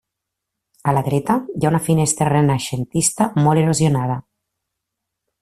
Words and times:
A 0.91 0.95
la 0.97 1.03
dreta 1.07 1.35
hi 1.59 1.67
ha 1.67 1.71
una 1.73 1.81
finestra 1.89 2.29
renaixentista 2.33 3.29
molt 3.45 3.65
erosionada. 3.65 4.19